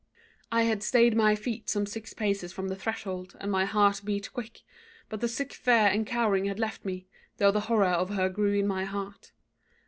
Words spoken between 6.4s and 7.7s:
had left me, though the